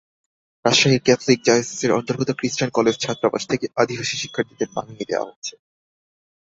[0.65, 5.53] রাজশাহীর ক্যাথলিক ডায়াসিসের অন্তর্গত খ্রিষ্টান কলেজ ছাত্রাবাস থেকে আদিবাসী শিক্ষার্থীদের নামিয়ে দেওয়া হচ্ছে।